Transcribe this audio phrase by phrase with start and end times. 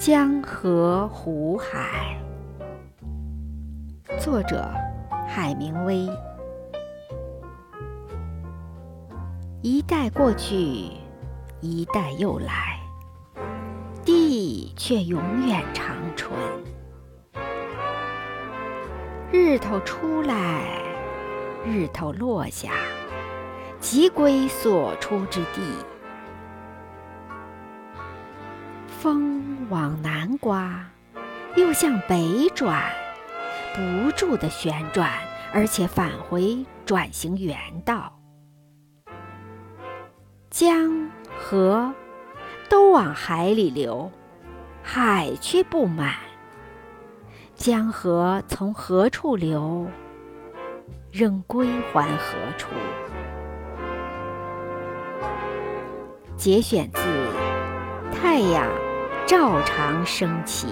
[0.00, 2.18] 江河湖海，
[4.18, 4.66] 作者
[5.28, 6.08] 海明威。
[9.60, 10.56] 一代过去，
[11.60, 12.80] 一代又来，
[14.02, 16.32] 地却永远长存。
[19.30, 20.82] 日头出来，
[21.66, 22.70] 日头落下，
[23.80, 25.60] 即归所出之地。
[29.00, 30.84] 风往南刮，
[31.56, 32.84] 又向北转，
[33.74, 35.10] 不住的旋转，
[35.54, 38.12] 而且返回，转行原道。
[40.50, 41.94] 江河
[42.68, 44.12] 都往海里流，
[44.82, 46.16] 海却不满。
[47.54, 49.88] 江河从何处流，
[51.10, 52.68] 仍归还何处？
[56.36, 57.00] 节选自
[58.12, 58.68] 《太阳》。
[59.30, 60.66] 照常升起。